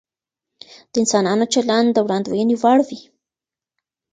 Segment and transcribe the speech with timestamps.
[0.91, 2.99] د انسانانو چلند د وړاندوينې وړ وي.